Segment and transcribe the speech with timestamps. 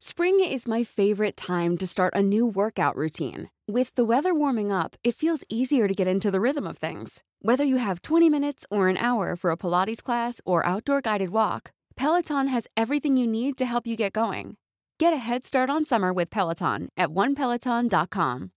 [0.00, 3.50] Spring is my favorite time to start a new workout routine.
[3.66, 7.24] With the weather warming up, it feels easier to get into the rhythm of things.
[7.42, 11.30] Whether you have 20 minutes or an hour for a Pilates class or outdoor guided
[11.30, 14.56] walk, Peloton has everything you need to help you get going.
[15.00, 18.50] Get a head start on summer with Peloton at onepeloton.com.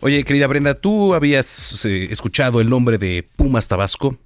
[0.00, 4.16] Oye, querida Brenda, ¿tú habías eh, escuchado el nombre de Pumas Tabasco?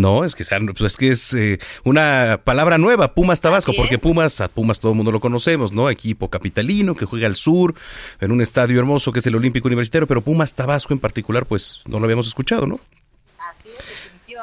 [0.00, 0.24] No.
[0.24, 3.98] Es que, pues es, que es eh, una palabra nueva, Pumas Tabasco, porque.
[3.98, 5.90] Pumas, a Pumas todo el mundo lo conocemos, ¿no?
[5.90, 7.74] Equipo capitalino que juega al sur,
[8.20, 11.82] en un estadio hermoso que es el Olímpico Universitario, pero Pumas Tabasco en particular, pues
[11.86, 12.80] no lo habíamos escuchado, ¿no?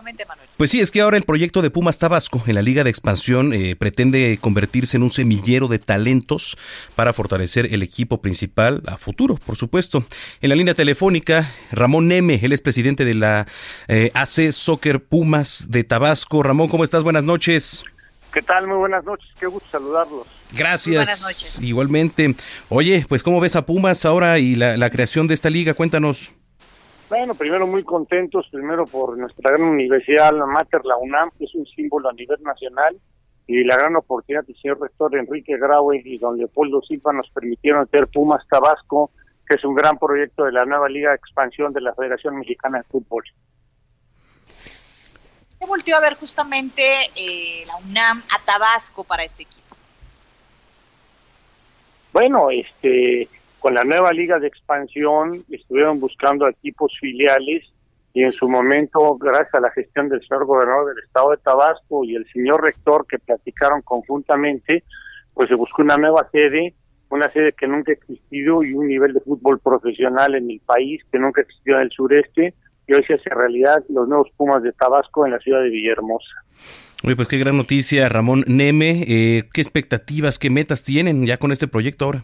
[0.01, 0.49] Manuel.
[0.57, 3.53] Pues sí, es que ahora el proyecto de Pumas Tabasco en la Liga de Expansión
[3.53, 6.57] eh, pretende convertirse en un semillero de talentos
[6.95, 10.05] para fortalecer el equipo principal a futuro, por supuesto.
[10.41, 13.47] En la línea telefónica, Ramón Neme, él es presidente de la
[13.87, 16.43] eh, AC Soccer Pumas de Tabasco.
[16.43, 17.03] Ramón, ¿cómo estás?
[17.03, 17.83] Buenas noches.
[18.33, 18.67] ¿Qué tal?
[18.67, 20.27] Muy buenas noches, qué gusto saludarlos.
[20.51, 20.95] Gracias.
[20.95, 21.61] Buenas noches.
[21.61, 22.35] Igualmente.
[22.69, 25.73] Oye, pues ¿cómo ves a Pumas ahora y la, la creación de esta liga?
[25.73, 26.33] Cuéntanos.
[27.17, 31.55] Bueno, primero muy contentos, primero por nuestra gran universidad, la Mater, la UNAM, que es
[31.55, 32.99] un símbolo a nivel nacional,
[33.47, 37.87] y la gran oportunidad del señor rector Enrique Graue y don Leopoldo Silva nos permitieron
[37.87, 39.11] tener Pumas Tabasco,
[39.47, 42.79] que es un gran proyecto de la nueva Liga de Expansión de la Federación Mexicana
[42.79, 43.23] de Fútbol.
[45.57, 46.83] Se volteó a ver justamente
[47.15, 49.77] eh, la UNAM a Tabasco para este equipo.
[52.11, 53.29] Bueno, este,
[53.65, 57.63] con la nueva liga de expansión estuvieron buscando equipos filiales
[58.13, 62.03] y en su momento, gracias a la gestión del señor gobernador del estado de Tabasco
[62.03, 64.83] y el señor rector que platicaron conjuntamente,
[65.33, 66.75] pues se buscó una nueva sede,
[67.09, 71.01] una sede que nunca ha existido y un nivel de fútbol profesional en el país
[71.11, 72.53] que nunca existió en el sureste
[72.85, 76.35] y hoy se hace realidad los nuevos Pumas de Tabasco en la ciudad de Villahermosa.
[77.03, 79.05] Oye, pues qué gran noticia, Ramón Neme.
[79.07, 82.23] Eh, ¿Qué expectativas, qué metas tienen ya con este proyecto ahora?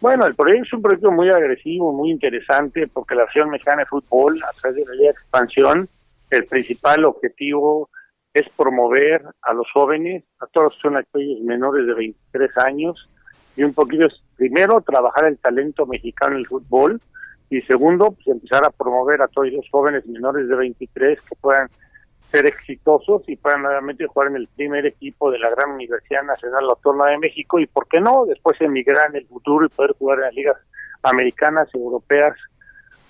[0.00, 3.86] Bueno, el proyecto es un proyecto muy agresivo, muy interesante, porque la Acción Mexicana de
[3.86, 5.88] Fútbol, a través de la Liga de Expansión,
[6.30, 7.88] el principal objetivo
[8.34, 13.08] es promover a los jóvenes, a todos los que son aquellos menores de 23 años,
[13.56, 17.00] y un poquito es, primero, trabajar el talento mexicano en el fútbol,
[17.48, 21.68] y segundo, pues empezar a promover a todos los jóvenes menores de 23 que puedan
[22.30, 26.64] ser exitosos y puedan nuevamente jugar en el primer equipo de la gran Universidad Nacional
[26.64, 30.18] Autónoma de México y, ¿por qué no?, después emigrar en el futuro y poder jugar
[30.18, 30.56] en las ligas
[31.02, 32.36] americanas, europeas,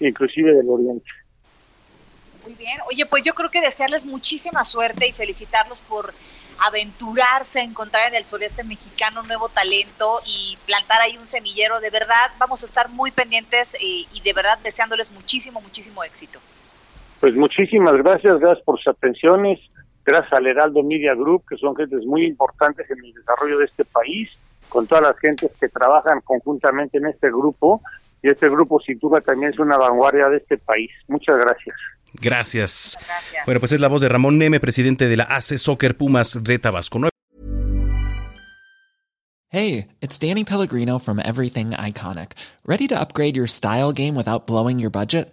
[0.00, 1.08] inclusive del Oriente.
[2.44, 2.78] Muy bien.
[2.88, 6.12] Oye, pues yo creo que desearles muchísima suerte y felicitarlos por
[6.58, 11.80] aventurarse a encontrar en el sureste mexicano un nuevo talento y plantar ahí un semillero.
[11.80, 16.40] De verdad, vamos a estar muy pendientes eh, y de verdad deseándoles muchísimo, muchísimo éxito.
[17.20, 19.58] Pues muchísimas gracias, gracias por sus atenciones,
[20.04, 23.84] gracias al Heraldo Media Group, que son gentes muy importantes en el desarrollo de este
[23.84, 24.30] país,
[24.68, 27.80] con todas las gentes que trabajan conjuntamente en este grupo,
[28.22, 30.90] y este grupo sin duda también es una vanguardia de este país.
[31.08, 31.76] Muchas gracias.
[32.14, 32.98] Gracias.
[33.00, 33.46] Gracias.
[33.46, 36.58] Bueno, pues es la voz de Ramón Neme, presidente de la AC Soccer Pumas de
[36.58, 36.98] Tabasco.
[39.48, 42.32] Hey, it's Danny Pellegrino from Everything Iconic.
[42.66, 45.32] Ready to upgrade your style game without blowing your budget?